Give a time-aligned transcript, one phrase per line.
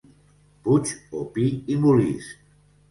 [0.63, 1.47] Puig o Pi
[1.77, 2.45] i Molist.